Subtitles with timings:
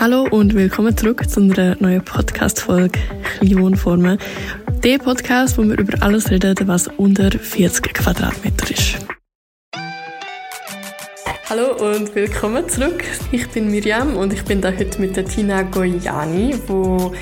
[0.00, 3.00] Hallo und willkommen zurück zu einer neuen Podcast-Folge
[3.40, 4.16] Wohnformen.
[4.84, 8.98] Der Podcast, wo wir über alles reden, was unter 40 Quadratmeter ist.
[11.50, 13.02] Hallo und willkommen zurück.
[13.32, 17.12] Ich bin Miriam und ich bin da heute mit der Tina Goyani, wo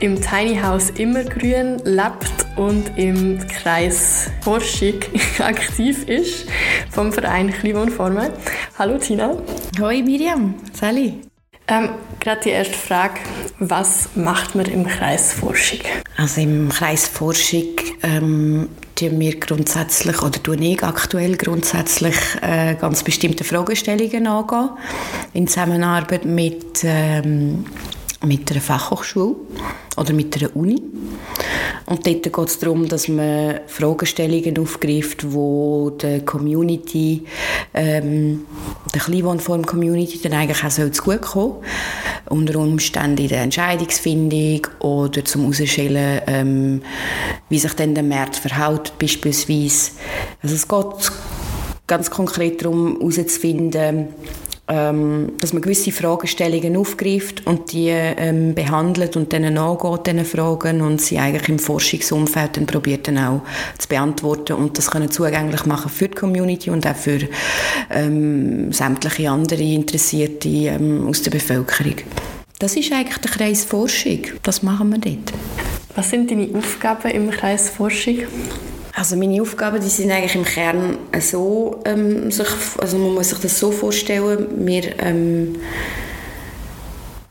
[0.00, 5.00] im Tiny House Immergrün lebt und im Kreis Forschung
[5.38, 6.46] aktiv ist
[6.90, 8.30] vom Verein Kleinwohnformen.
[8.78, 9.38] Hallo Tina.
[9.78, 10.54] Hallo Miriam.
[10.74, 11.25] Sally.
[11.68, 11.90] Ähm,
[12.20, 13.20] Gerade die erste Frage,
[13.58, 15.80] was macht man im Kreis Forschung?
[16.16, 23.02] Also im Kreis Forschung ähm, tun wir grundsätzlich, oder tue ich aktuell grundsätzlich äh, ganz
[23.02, 24.70] bestimmte Fragestellungen angehen,
[25.34, 27.66] in Zusammenarbeit mit, ähm,
[28.24, 29.36] mit einer Fachhochschule
[29.96, 30.82] oder mit einer Uni.
[31.86, 37.24] Und dort geht es darum, dass man Fragestellungen aufgreift, wo der Community,
[37.74, 38.44] ähm,
[38.92, 41.62] der Kleinwohnform-Community dann eigentlich auch zu gut kommen
[42.28, 46.82] unter Umständen in der Entscheidungsfindung oder zum herausstellen, ähm,
[47.48, 49.92] wie sich dann der Markt verhält, beispielsweise.
[50.42, 51.12] Also es geht
[51.86, 54.08] ganz konkret darum, herauszufinden,
[54.68, 60.80] ähm, dass man gewisse Fragestellungen aufgreift und die ähm, behandelt und dann nachgeht, diesen Fragen
[60.80, 63.42] und sie eigentlich im Forschungsumfeld dann probiert dann auch
[63.78, 67.20] zu beantworten und das können zugänglich machen für die Community und auch für
[67.90, 71.96] ähm, sämtliche andere Interessierte ähm, aus der Bevölkerung.
[72.58, 74.20] Das ist eigentlich der Kreis Forschung.
[74.42, 75.32] Das machen wir dort.
[75.94, 78.18] Was sind deine Aufgaben im Kreis Forschung?
[78.98, 83.38] Also meine Aufgaben, die sind eigentlich im Kern so, ähm, sich, also man muss sich
[83.40, 85.56] das so vorstellen, wir, ähm,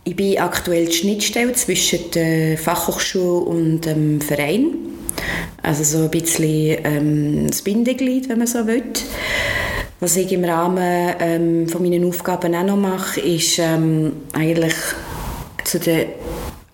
[0.04, 4.76] ich bin aktuell die Schnittstelle zwischen der Fachhochschule und dem Verein.
[5.64, 8.84] Also so ein bisschen ähm, das Bindeglied, wenn man so will.
[10.00, 14.76] Was ich im Rahmen ähm, von meinen Aufgaben auch noch mache, ist ähm, eigentlich
[15.64, 16.10] zu den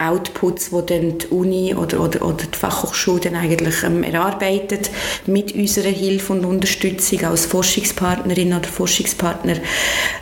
[0.02, 4.90] Outputs, die dann die Uni oder, oder, oder die Fachhochschule dann eigentlich ähm, erarbeitet,
[5.26, 9.56] mit unserer Hilfe und Unterstützung als Forschungspartnerin oder Forschungspartner,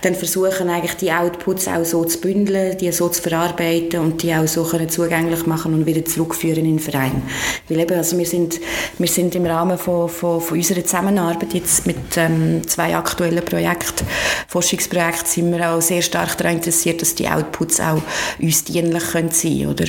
[0.01, 4.33] dann versuchen eigentlich die Outputs auch so zu bündeln, die so zu verarbeiten und die
[4.33, 7.21] auch so können zugänglich machen und wieder zurückführen in den Verein.
[7.67, 8.59] Weil eben, also wir sind,
[8.97, 14.05] wir sind im Rahmen von, von, von unserer Zusammenarbeit jetzt mit ähm, zwei aktuellen Projekten,
[14.47, 18.01] Forschungsprojekten, sind wir auch sehr stark daran interessiert, dass die Outputs auch
[18.39, 19.85] uns dienlich können sein können oder?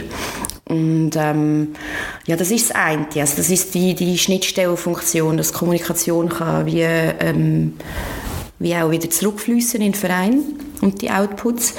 [0.66, 1.68] Und ähm,
[2.26, 3.06] ja, das ist das eine.
[3.16, 7.74] Also das ist die, die Schnittstellenfunktion, dass Kommunikation kann wie, ähm,
[8.60, 10.44] wie auch wieder zurückfließen in den Verein
[10.80, 11.74] und die Outputs.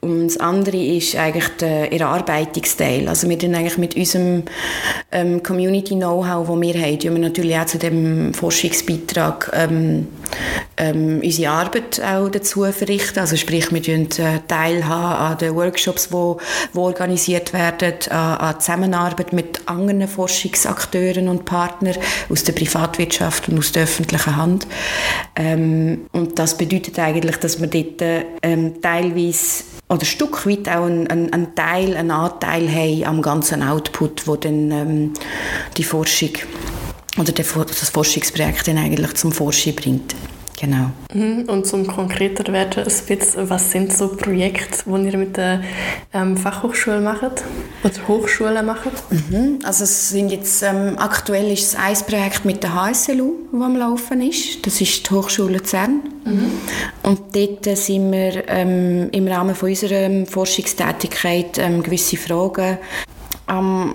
[0.00, 3.08] Und das andere ist eigentlich der Erarbeitungsteil.
[3.08, 4.44] Also wir tun eigentlich mit unserem
[5.10, 10.06] ähm, Community-Know-how, das wir haben, tun wir natürlich auch zu dem Forschungsbeitrag ähm,
[10.76, 13.18] ähm, unsere Arbeit auch dazu verrichten.
[13.18, 16.38] Also sprich, wir tun äh, teilhaben an den Workshops, die wo,
[16.72, 21.96] wo organisiert werden, an, an Zusammenarbeit mit anderen Forschungsakteuren und Partnern
[22.28, 24.66] aus der Privatwirtschaft und aus der öffentlichen Hand.
[25.34, 30.84] Ähm, und das bedeutet eigentlich, dass wir dort ähm, teilweise oder ein Stück weit auch
[30.84, 35.12] einen, einen, Teil, einen Anteil haben am ganzen Output, wo dann ähm,
[35.76, 36.30] die Forschung
[37.18, 40.14] oder das Forschungsprojekt dann eigentlich zum Forschen bringt.
[40.60, 40.90] Genau.
[41.14, 41.44] Mhm.
[41.48, 42.84] Und zum konkreter werden,
[43.48, 45.62] was sind so Projekte, die ihr mit der
[46.12, 47.44] ähm, Fachhochschule macht
[47.84, 48.90] oder Hochschulen macht?
[49.10, 49.60] Mhm.
[49.62, 53.76] Also es sind jetzt, ähm, aktuell ist es ein Projekt mit der HSLU, das am
[53.76, 54.66] Laufen ist.
[54.66, 56.00] Das ist die Hochschule Luzern.
[56.24, 56.50] Mhm.
[57.04, 62.78] Und dort sind wir ähm, im Rahmen von unserer Forschungstätigkeit ähm, gewisse Fragen
[63.46, 63.94] am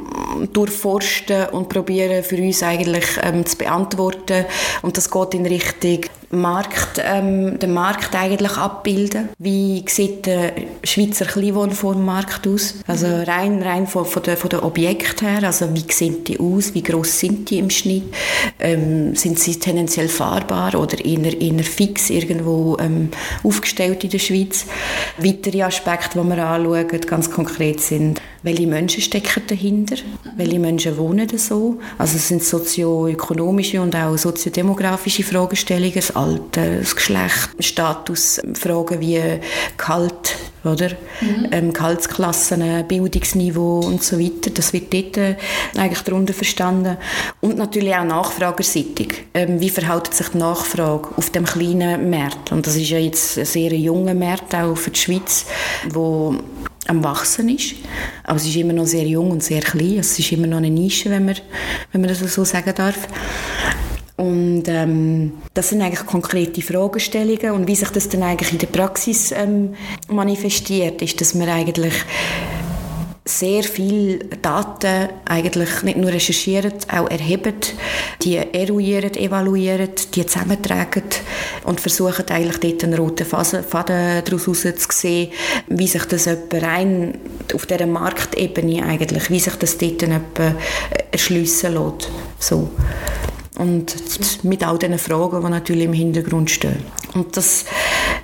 [0.51, 4.45] durchforsten und probieren für uns eigentlich ähm, zu beantworten.
[4.81, 6.01] Und das geht in Richtung
[6.41, 9.29] Markt, ähm, den Markt eigentlich abbilden.
[9.37, 12.75] Wie sieht der Schweizer Kleinwohnformmarkt aus?
[12.87, 16.73] Also rein, rein von, von, der, von der Objekt her, also wie sehen die aus,
[16.73, 18.13] wie groß sind die im Schnitt?
[18.59, 23.09] Ähm, sind sie tendenziell fahrbar oder eher, eher fix irgendwo ähm,
[23.43, 24.65] aufgestellt in der Schweiz?
[25.17, 29.95] Weitere Aspekte, die wir anschauen, ganz konkret sind, welche Menschen stecken dahinter?
[30.35, 31.79] Welche Menschen wohnen da so?
[31.97, 39.21] Also es sind sozioökonomische und auch soziodemografische Fragestellungen, Alter, das Geschlecht, Status, Fragen wie
[39.77, 40.89] Gehalt, oder?
[41.21, 41.47] Mhm.
[41.51, 44.49] Ähm, Gehaltsklassen, Bildungsniveau und so weiter.
[44.51, 45.35] Das wird dort äh,
[45.77, 46.97] eigentlich darunter verstanden.
[47.41, 49.25] Und natürlich auch nachfragerseitig.
[49.33, 52.51] Ähm, wie verhält sich die Nachfrage auf dem kleinen Markt?
[52.51, 55.45] Und das ist ja jetzt ein sehr junger Markt, auch für die Schweiz,
[55.91, 56.35] wo
[56.87, 57.75] am Wachsen ist.
[58.23, 59.99] Aber es ist immer noch sehr jung und sehr klein.
[59.99, 61.35] Es ist immer noch eine Nische, wenn man,
[61.91, 63.07] wenn man das so sagen darf.
[64.15, 68.67] Und ähm, das sind eigentlich konkrete Fragestellungen und wie sich das dann eigentlich in der
[68.67, 69.73] Praxis ähm,
[70.07, 71.95] manifestiert, ist, dass man eigentlich
[73.25, 77.55] sehr viel Daten eigentlich nicht nur recherchieren, auch erheben,
[78.21, 81.03] die eruieren, evaluieren, die zusammentragen
[81.63, 85.31] und versuchen eigentlich dort einen roten Faden daraus zu sehen,
[85.67, 87.17] wie sich das rein
[87.53, 90.03] auf dieser Marktebene eigentlich, wie sich das dort
[91.11, 92.09] erschliessen lässt.
[92.39, 92.69] So.
[93.63, 96.83] Und mit all diesen Fragen, die natürlich im Hintergrund stehen.
[97.13, 97.65] Und das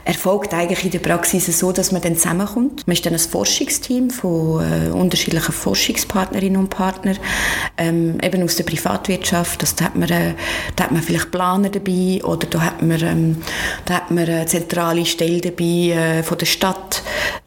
[0.04, 2.88] erfolgt eigentlich in der Praxis so, dass man dann zusammenkommt.
[2.88, 7.18] Man ist dann ein Forschungsteam von äh, unterschiedlichen Forschungspartnerinnen und Partnern,
[7.78, 9.62] ähm, eben aus der Privatwirtschaft.
[9.62, 10.34] Das, da, hat man, äh,
[10.76, 13.38] da hat man vielleicht Planer dabei oder da hat man, ähm,
[13.86, 16.89] da hat man eine zentrale Stelle dabei äh, von der Stadt,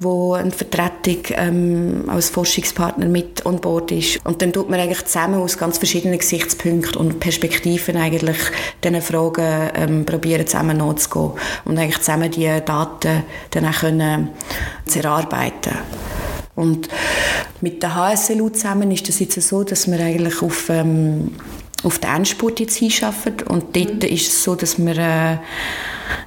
[0.02, 4.24] wo eine Vertretung ähm, als Forschungspartner mit on board ist.
[4.24, 8.38] Und dann tut man eigentlich zusammen aus ganz verschiedenen Gesichtspunkten und Perspektiven eigentlich
[8.82, 11.32] diesen Fragen ähm, probieren zusammen nachzugehen
[11.64, 14.30] und eigentlich zusammen die Daten dann auch können
[14.86, 15.76] zu erarbeiten.
[16.54, 16.88] Und
[17.60, 21.32] mit der HSLU zusammen ist das jetzt so, dass wir eigentlich auf, ähm,
[21.82, 25.38] auf den Endspurt jetzt hinschaffen und dort ist es so, dass wir äh,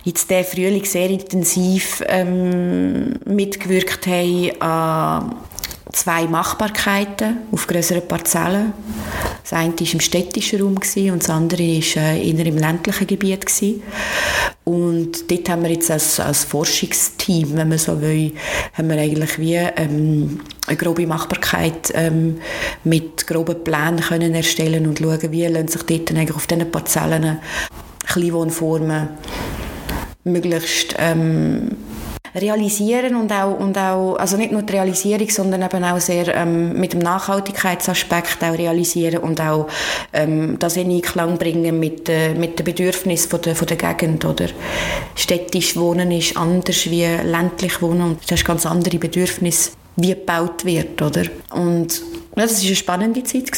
[0.03, 5.35] jetzt diesen Frühling sehr intensiv ähm, mitgewirkt haben an
[5.91, 8.73] zwei Machbarkeiten auf größeren Parzellen.
[9.45, 13.45] Das eine war im städtischen Raum und das andere war äh, eher im ländlichen Gebiet.
[14.63, 18.33] Und dort haben wir jetzt als, als Forschungsteam, wenn man so will,
[18.73, 22.37] haben wir eigentlich wie ähm, eine grobe Machbarkeit ähm,
[22.85, 27.37] mit groben Plänen können erstellen und schauen, wie lassen sich dort eigentlich auf diesen Parzellen
[28.07, 29.09] Kleinwohnformen
[30.23, 31.77] möglichst ähm,
[32.35, 36.73] realisieren und auch, und auch, also nicht nur die Realisierung, sondern eben auch sehr ähm,
[36.79, 39.67] mit dem Nachhaltigkeitsaspekt auch realisieren und auch
[40.13, 44.25] ähm, das in Einklang bringen mit, äh, mit den Bedürfnissen von der, von der Gegend,
[44.25, 44.47] oder?
[45.15, 50.65] Städtisch wohnen ist anders wie ländlich wohnen und das hast ganz andere Bedürfnisse, wie gebaut
[50.65, 51.23] wird, oder?
[51.51, 52.01] Und
[52.35, 53.51] das war eine spannende Zeit,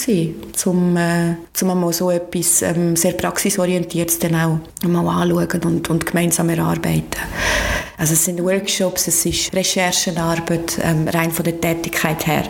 [0.66, 6.06] um, äh, um mal so etwas ähm, sehr praxisorientiertes dann auch mal anschauen und, und
[6.06, 7.22] gemeinsam erarbeiten.
[8.00, 12.44] Also es sind Workshops, es ist Recherchenarbeit, ähm, rein von der Tätigkeit her.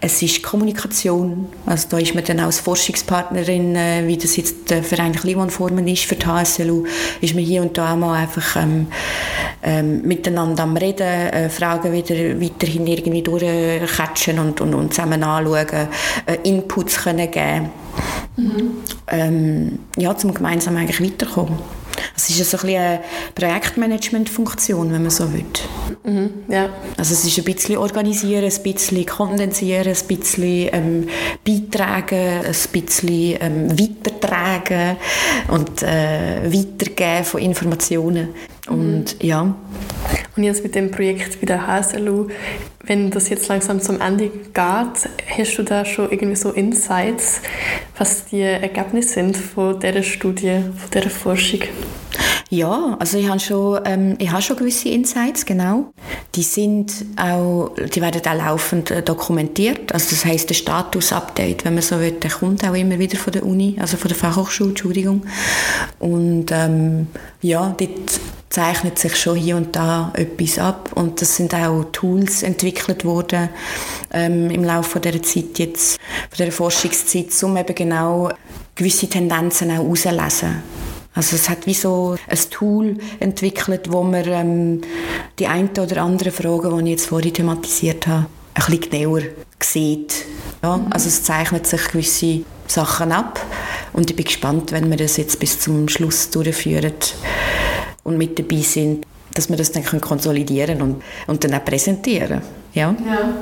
[0.00, 4.82] Es ist Kommunikation, also da ist man dann als Forschungspartnerin, äh, wie das jetzt der
[4.82, 6.84] Verein Kleinwohnformen ist für die HSLU,
[7.20, 8.88] ist man hier und da auch mal einfach ähm,
[9.62, 15.67] ähm, miteinander am Reden, äh, Fragen wieder weiterhin irgendwie durchcatchen und, und, und zusammen anschauen,
[15.72, 15.88] äh,
[16.44, 17.70] Inputs können geben.
[18.36, 18.70] Mhm.
[19.08, 21.58] Ähm, ja, zum gemeinsam eigentlich weiterkommen.
[22.16, 23.00] Es ist so ein eine
[23.34, 25.44] Projektmanagement-Funktion, wenn man so will.
[26.04, 26.68] Mhm, ja.
[26.96, 31.08] Also es ist ein bisschen organisieren, ein bisschen kondensieren, ein bisschen ähm,
[31.44, 34.96] beitragen, ein bisschen ähm, weitertragen
[35.48, 38.28] und äh, weitergeben von Informationen.
[38.68, 39.26] Und mhm.
[39.26, 39.54] ja.
[40.38, 42.28] Und jetzt mit dem Projekt bei der HSLU,
[42.84, 47.40] wenn das jetzt langsam zum Ende geht, hast du da schon irgendwie so Insights,
[47.96, 51.62] was die Ergebnisse sind von dieser Studie, von dieser Forschung?
[52.50, 55.92] Ja, also ich habe schon, ähm, ich habe schon gewisse Insights, genau.
[56.36, 59.92] Die sind auch, die werden auch laufend äh, dokumentiert.
[59.92, 63.32] Also das heißt der Status-Update, wenn man so will, der kommt auch immer wieder von
[63.32, 65.26] der Uni, also von der Fachhochschule, Entschuldigung.
[65.98, 67.08] Und ähm,
[67.42, 72.42] ja, dort zeichnet sich schon hier und da etwas ab und das sind auch Tools
[72.42, 73.50] entwickelt worden
[74.12, 75.98] ähm, im Laufe dieser Zeit jetzt,
[76.30, 78.30] von dieser Forschungszeit, um eben genau
[78.74, 80.62] gewisse Tendenzen auch herauszulesen.
[81.14, 84.80] Also es hat wie so ein Tool entwickelt, wo man ähm,
[85.38, 89.22] die ein oder andere Fragen, die ich jetzt vorhin thematisiert habe, ein bisschen genauer
[89.60, 90.26] sieht.
[90.62, 90.86] Ja, mhm.
[90.90, 93.44] Also es zeichnet sich gewisse Sachen ab
[93.92, 96.92] und ich bin gespannt, wenn wir das jetzt bis zum Schluss durchführen
[98.08, 102.40] und mit dabei sind, dass wir das dann konsolidieren und, und dann auch präsentieren.
[102.74, 102.94] Ja.
[103.06, 103.34] ja.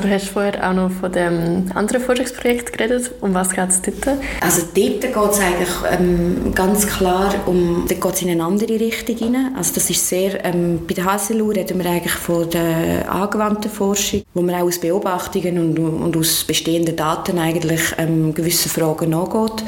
[0.00, 3.10] Du hast vorher auch noch von dem anderen Forschungsprojekt geredet.
[3.20, 4.18] Um was geht es dort?
[4.40, 9.34] Also dort geht es eigentlich ähm, ganz klar um, dort geht in eine andere Richtung
[9.34, 9.54] rein.
[9.54, 14.22] Also das ist sehr, ähm, bei der HSLU reden wir eigentlich von der angewandten Forschung,
[14.32, 19.62] wo man auch aus Beobachtungen und, und aus bestehenden Daten eigentlich ähm, gewisse Fragen nachgeht.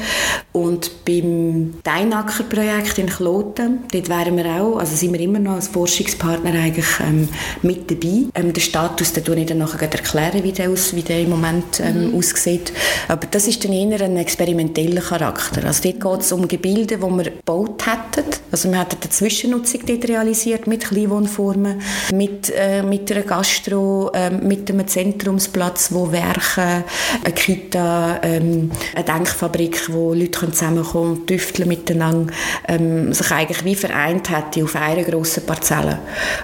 [0.53, 5.67] Und beim Deinacker-Projekt in Kloten, dort wären wir auch, also sind wir immer noch als
[5.67, 7.29] Forschungspartner eigentlich ähm,
[7.61, 8.23] mit dabei.
[8.33, 11.29] Ähm, der Status, den ich dann nachher erklären erklären, wie der, aus, wie der im
[11.29, 12.17] Moment ähm, mhm.
[12.17, 12.71] aussieht.
[13.07, 15.65] Aber das ist dann eher ein experimenteller Charakter.
[15.65, 18.29] Also dort geht es um Gebilde, die wir gebaut hätten.
[18.51, 21.81] Also wir hätten eine Zwischennutzung dort realisiert mit Kleinwohnformen,
[22.13, 26.83] mit, äh, mit einer Gastro, äh, mit einem Zentrumsplatz, wo Werke,
[27.23, 32.31] eine Kita, ähm, eine Denkfabrik, wo Leute zusammenkommen und tüfteln miteinander,
[32.67, 35.99] ähm, sich eigentlich wie vereint hätte auf einer grossen Parzelle.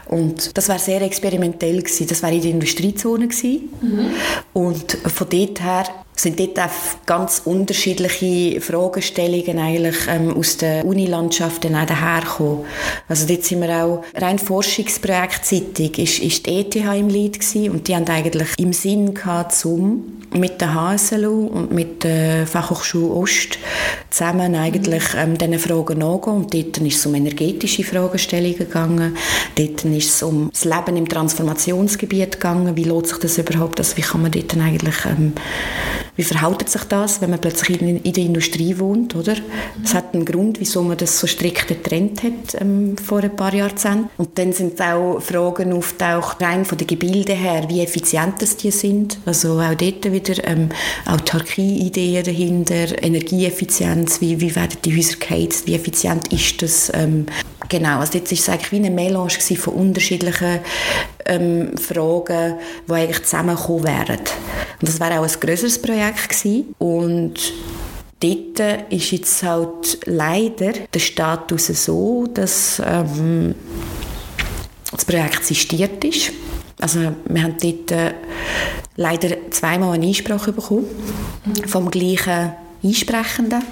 [0.07, 2.07] Und das wäre sehr experimentell gewesen.
[2.07, 3.60] Das wäre in der Industriezone gewesen.
[3.81, 4.11] Mhm.
[4.53, 11.63] Und von dort her sind dort auch ganz unterschiedliche Fragestellungen eigentlich ähm, aus der Unilandschaft
[11.63, 12.65] dann auch dahergekommen.
[13.07, 17.87] Also dort sind wir auch rein forschungsprojektseitig ist, ist die ETH im Lied gewesen und
[17.87, 23.57] die haben eigentlich im Sinn gehabt, zum mit der HSLU und mit der Fachhochschule Ost
[24.09, 26.35] zusammen eigentlich ähm, diesen Fragen nachgehen.
[26.35, 29.17] Und dort ist es um energetische Fragestellungen gegangen.
[29.55, 32.75] Dort ist es um das Leben im Transformationsgebiet gegangen.
[32.75, 33.79] Wie lohnt sich das überhaupt?
[33.79, 35.33] Also wie kann man dort eigentlich ähm,
[36.15, 39.35] wie verhält sich das, wenn man plötzlich in, in der Industrie wohnt, oder?
[39.83, 43.53] Es hat einen Grund, wieso man das so strikt getrennt hat ähm, vor ein paar
[43.53, 44.09] Jahrzehnten.
[44.17, 48.71] Und dann sind auch Fragen auftaucht, rein von den Gebilden her, wie effizient das die
[48.71, 49.17] sind.
[49.25, 50.69] Also auch dort wieder ähm,
[51.05, 56.91] Autarkie-Ideen dahinter, Energieeffizienz, wie, wie werden die Häuser geheizt, wie effizient ist das?
[56.93, 57.25] Ähm,
[57.71, 60.59] genau, also jetzt war es eigentlich wie eine Melange von unterschiedlichen
[61.25, 62.55] ähm, Fragen,
[62.87, 64.19] die eigentlich zusammengekommen wären.
[64.19, 66.75] Und das wäre auch ein größeres Projekt gewesen.
[66.77, 67.33] Und
[68.19, 73.55] dort ist jetzt halt leider der Status so, dass ähm,
[74.91, 76.31] das Projekt sistiert ist.
[76.79, 78.13] Also wir haben dort äh,
[78.97, 80.85] leider zweimal eine Einsprache bekommen
[81.67, 83.63] vom gleichen Einsprechenden,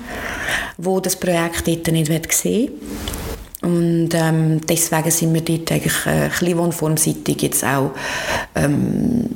[0.77, 2.71] wo das Projekt dort nicht sehen
[3.61, 7.91] und ähm, deswegen sind wir dort eigentlich äh, kleinwohnformseitig jetzt auch
[8.55, 9.29] ähm,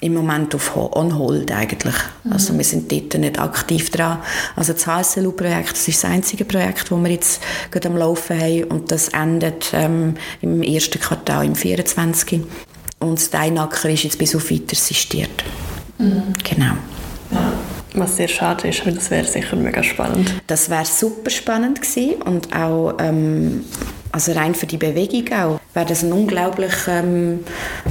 [0.00, 1.94] im Moment auf on hold eigentlich.
[2.24, 2.32] Mhm.
[2.32, 4.18] Also wir sind dort nicht aktiv dran.
[4.56, 8.64] Also das HSLU-Projekt, das ist das einzige Projekt, das wir jetzt gerade am Laufen haben
[8.64, 12.40] und das endet ähm, im ersten Quartal im 24.
[13.00, 15.44] Und das Deinacker ist jetzt bis auf weiter assistiert.
[15.98, 16.34] Mhm.
[16.44, 16.74] Genau.
[17.32, 17.52] Ja.
[17.94, 20.32] Was sehr schade ist, weil das wäre sicher mega spannend.
[20.46, 23.64] Das wäre super spannend gewesen und auch ähm,
[24.12, 27.40] also rein für die Bewegung auch wäre das eine unglaublich ähm,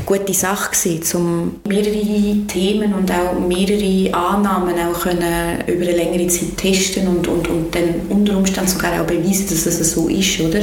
[0.06, 6.28] gute Sache gewesen, um mehrere Themen und auch mehrere Annahmen auch können über eine längere
[6.28, 10.40] Zeit testen und, und, und dann unter Umständen sogar auch beweisen, dass es so ist,
[10.42, 10.62] oder?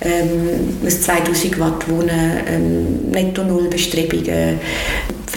[0.00, 4.60] Ähm, 2000 Watt Wohnen, ähm, Netto-Null-Bestrebungen,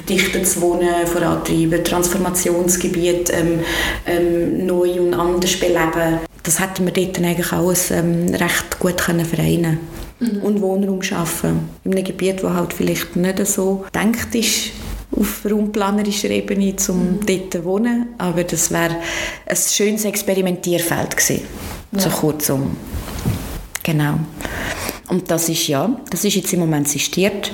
[0.07, 3.59] verdichtetes Wohnen vorantreiben, Transformationsgebiet ähm,
[4.05, 6.19] ähm, neu und anders beleben.
[6.43, 9.79] Das hätten wir dort eigentlich alles ähm, recht gut können vereinen
[10.19, 10.41] mhm.
[10.41, 11.67] und Wohnraum schaffen.
[11.83, 14.71] In einem Gebiet, das halt vielleicht nicht so denkt ist,
[15.11, 17.19] auf raumplanerischer Ebene, um mhm.
[17.25, 18.07] dort zu wohnen.
[18.17, 18.95] Aber das wäre
[19.45, 21.41] ein schönes Experimentierfeld gewesen.
[21.91, 21.99] Ja.
[21.99, 22.77] So kurzum.
[23.83, 24.19] Genau.
[25.09, 27.51] Und das ist ja, das ist jetzt im Moment sistiert.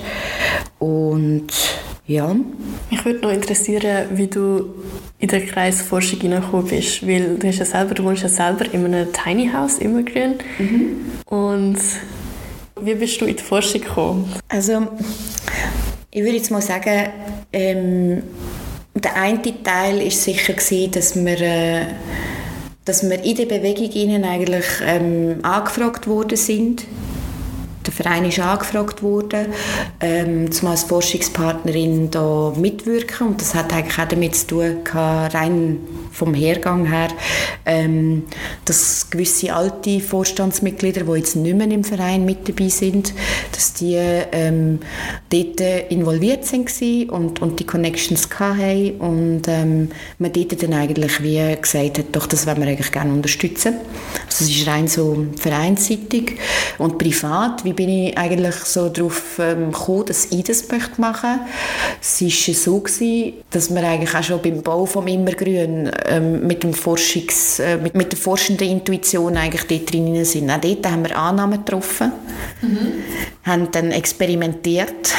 [0.77, 1.51] Und
[2.05, 2.35] ja.
[2.91, 4.73] Mich würde noch interessieren, wie du
[5.19, 8.85] in der Kreisforschung hineingekommen bist, weil du, hast ja selber, du wohnst ja selber in
[8.85, 10.35] einem Tiny House, immergrün.
[10.59, 10.95] Mhm.
[11.25, 11.77] Und
[12.81, 14.33] wie bist du in die Forschung gekommen?
[14.49, 14.87] Also,
[16.11, 17.09] ich würde jetzt mal sagen,
[17.53, 18.23] ähm,
[18.95, 21.85] der eine Teil war sicher gewesen, dass wir, äh,
[22.83, 26.85] dass wir in der Bewegung eigentlich ähm, angefragt worden sind
[27.85, 29.47] der Verein ist angefragt worden,
[29.99, 35.35] ähm, zum als Forschungspartnerin da mitwirken und das hat eigentlich auch damit zu tun gehabt,
[35.35, 35.79] rein
[36.11, 37.09] vom Hergang her,
[37.65, 38.23] ähm,
[38.65, 43.13] dass gewisse alte Vorstandsmitglieder, die jetzt nicht mehr im Verein mit dabei sind,
[43.51, 44.79] dass die ähm,
[45.29, 46.63] dort involviert sind
[47.09, 52.27] und, und die Connections hatten und ähm, man dort dann eigentlich wie gesagt hat, doch,
[52.27, 53.75] das wollen wir eigentlich gerne unterstützen.
[54.25, 56.37] Also es ist rein so vereinsseitig
[56.77, 61.39] und privat, wie bin ich eigentlich so darauf ähm, gekommen, dass ich das möchte machen
[62.01, 62.31] möchte.
[62.31, 66.63] Es war so, gewesen, dass wir eigentlich auch schon beim Bau vom Immergrün ähm, mit,
[66.63, 70.49] dem Forschungs, äh, mit, mit, der forschenden Intuition eigentlich dort drin sind.
[70.49, 72.11] Auch dort haben wir Annahmen getroffen,
[72.61, 72.93] mhm.
[73.43, 75.13] haben dann experimentiert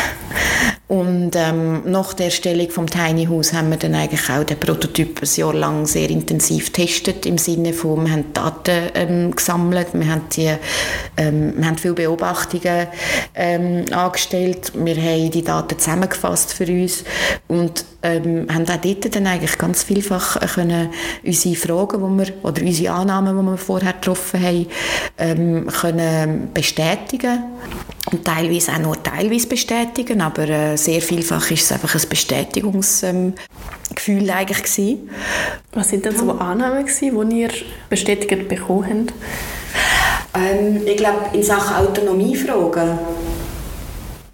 [0.86, 5.22] und ähm, nach der Erstellung vom Tiny House haben wir dann eigentlich auch den Prototyp
[5.22, 10.06] ein Jahr lang sehr intensiv getestet, im Sinne von, wir haben Daten ähm, gesammelt, wir
[10.06, 10.52] haben, die,
[11.16, 12.88] ähm, wir haben viele Beobachtungen
[13.34, 17.04] ähm, angestellt, wir haben die Daten zusammengefasst für uns.
[17.48, 20.90] Und ähm, haben auch dort dann eigentlich ganz vielfach können
[21.24, 24.66] unsere Fragen, wo wir, oder unsere Annahmen, die wir vorher getroffen haben,
[25.18, 27.44] ähm, können bestätigen
[28.12, 33.34] und teilweise auch nur teilweise bestätigen, aber äh, sehr vielfach ist es einfach ein Bestätigungsgefühl
[34.06, 35.10] ähm, eigentlich gewesen.
[35.72, 37.50] Was sind denn so Annahmen gewesen, die ihr
[37.88, 39.14] bestätigt bekommen habt?
[40.36, 42.98] Ähm, ich glaube, in Sachen Autonomiefragen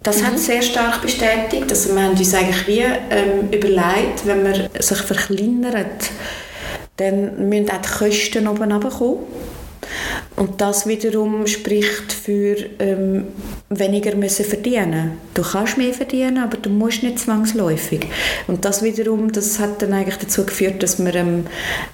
[0.03, 0.27] das mhm.
[0.27, 1.69] hat sehr stark bestätigt.
[1.69, 6.09] Also wir haben uns eigentlich wie ähm, überlegt, wenn man sich verkleinert,
[6.97, 9.19] dann müssen auch die Kosten oben runterkommen.
[10.35, 13.25] Und das wiederum spricht für ähm,
[13.69, 15.17] weniger müssen verdienen.
[15.33, 18.07] Du kannst mehr verdienen, aber du musst nicht zwangsläufig.
[18.47, 21.45] Und das wiederum, das hat dann eigentlich dazu geführt, dass wir ähm,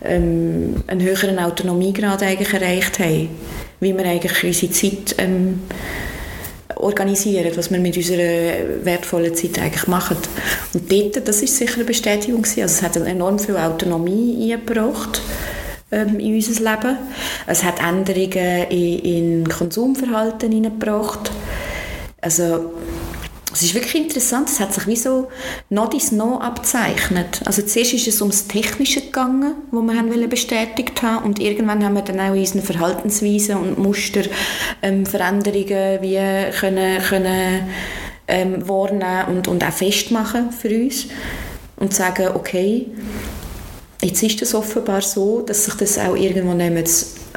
[0.03, 3.29] ähm, einen höheren Autonomiegrad eigentlich erreicht haben,
[3.79, 5.61] wie wir eigentlich unsere Zeit ähm,
[6.79, 10.17] organisieren, was wir mit unserer wertvollen Zeit eigentlich machen.
[10.73, 12.61] Und dort, das ist sicher eine Bestätigung gewesen.
[12.61, 15.21] Also es hat enorm viel Autonomie eingebracht
[15.91, 16.97] ähm, in unser Leben.
[17.45, 21.31] Es hat Änderungen in, in Konsumverhalten hineingebracht.
[22.21, 22.71] Also
[23.57, 25.29] es ist wirklich interessant, es hat sich wie so
[25.71, 27.41] noch dies noch abzeichnet.
[27.45, 31.95] Also zuerst ist es ums Technische gegangen, wo wir haben bestätigt haben und irgendwann haben
[31.95, 34.21] wir dann auch in unseren Verhaltensweisen und Muster
[34.83, 37.67] ähm, Veränderungen wie können, können
[38.27, 41.07] ähm, wahrnehmen und, und auch festmachen für uns
[41.77, 42.85] und sagen, okay,
[44.03, 46.51] jetzt ist es offenbar so, dass sich das auch irgendwo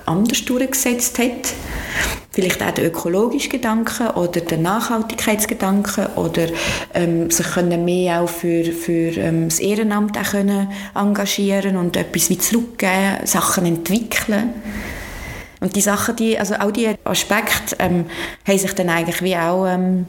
[0.05, 1.55] anders durchgesetzt hat
[2.31, 6.47] vielleicht auch der ökologische Gedanke oder der Nachhaltigkeitsgedanke oder
[6.95, 12.31] ähm, sich können mehr auch für, für ähm, das Ehrenamt auch können engagieren und etwas
[12.31, 14.55] wie zurückgeben, Sachen entwickeln.
[15.61, 18.07] Und die Sachen, die, also auch die Aspekte ähm,
[18.47, 20.07] haben sich dann eigentlich wie auch ähm,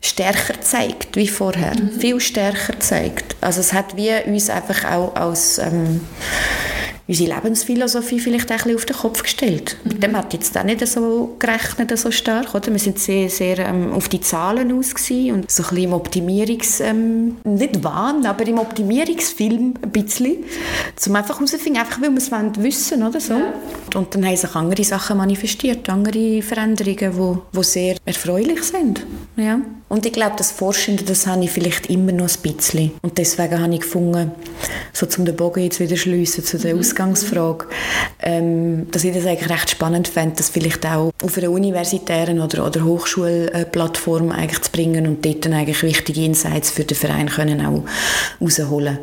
[0.00, 1.98] stärker gezeigt wie vorher, mhm.
[1.98, 3.36] viel stärker gezeigt.
[3.40, 6.02] Also es hat wie uns einfach auch als ähm,
[7.10, 9.76] unsere Lebensphilosophie vielleicht auch ein auf den Kopf gestellt.
[9.82, 9.92] Mhm.
[9.92, 12.54] Mit dem hat jetzt auch nicht so gerechnet, so stark.
[12.54, 12.70] Oder?
[12.70, 16.80] Wir sind sehr, sehr ähm, auf die Zahlen aus und so ein bisschen im Optimierungs...
[16.80, 20.36] Ähm, nicht Wahn, aber im Optimierungsfilm ein bisschen.
[21.06, 22.30] Um einfach herauszufinden, einfach weil wir es
[22.62, 23.34] wissen oder so.
[23.34, 23.52] Ja.
[23.94, 29.04] Und dann haben sich andere Sachen manifestiert, andere Veränderungen, die, die sehr erfreulich sind.
[29.36, 29.60] Ja.
[29.90, 32.92] Und ich glaube, das Forschende, das habe ich vielleicht immer noch ein bisschen.
[33.02, 34.30] Und deswegen habe ich gefunden,
[34.92, 36.80] so zum den Bogen jetzt wieder schliessen zu der mhm.
[36.80, 37.66] Ausgangsfrage,
[38.20, 42.66] ähm, dass ich das eigentlich recht spannend fände, das vielleicht auch auf einer universitären oder,
[42.66, 47.66] oder Hochschulplattform eigentlich zu bringen und dort dann eigentlich wichtige Insights für den Verein können
[47.66, 47.82] auch
[48.40, 48.98] rausholen.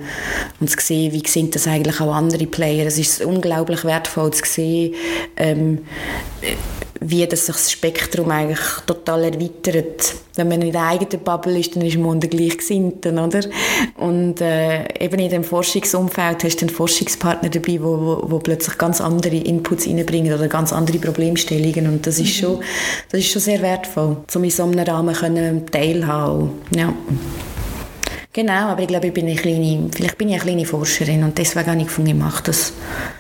[0.61, 2.85] Und zu sehen, wie sind das eigentlich auch andere Player.
[2.85, 4.76] Es ist unglaublich wertvoll zu sehen,
[5.35, 5.79] ähm,
[7.01, 10.15] wie das sich das Spektrum eigentlich total erweitert.
[10.35, 13.41] Wenn man in der eigenen Bubble ist, dann ist man unter Gleichgesinnten, oder?
[13.97, 18.77] Und äh, eben in dem Forschungsumfeld hast du einen Forschungspartner dabei, wo, wo, wo plötzlich
[18.77, 22.41] ganz andere Inputs reinbringen oder ganz andere Problemstellungen und das ist mhm.
[22.41, 22.59] schon,
[23.11, 26.51] das ist schon sehr wertvoll, um in so einem Rahmen können teilhaben.
[26.75, 26.93] Ja.
[28.37, 31.35] Genau, aber ich glaube, ich bin eine kleine, vielleicht bin ich eine kleine Forscherin und
[31.37, 32.71] deswegen habe ich gefunden, ich mache das,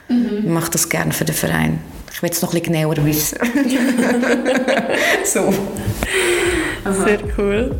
[0.09, 0.26] mhm.
[0.43, 1.79] Ich mache das gerne für den Verein.
[2.11, 3.37] Ich will es noch ein bisschen genauer wissen.
[5.23, 5.53] so.
[7.05, 7.75] Sehr cool.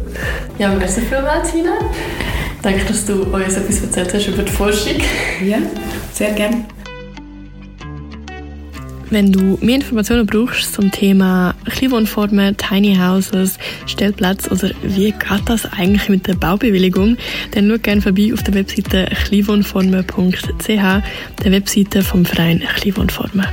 [0.59, 1.77] Ja, merci vielmals, Tina.
[2.61, 4.97] Danke, dass du uns etwas erzählt hast über die Forschung.
[5.43, 5.59] Ja,
[6.13, 6.65] sehr gerne.
[9.09, 15.65] Wenn du mehr Informationen brauchst zum Thema Kleinwohnformen, Tiny Houses, Stellplatz oder wie geht das
[15.65, 17.17] eigentlich mit der Baubewilligung,
[17.51, 23.47] dann schau gerne vorbei auf der Webseite kleinwohnformen.ch, der Webseite vom Verein Kleinwohnformen.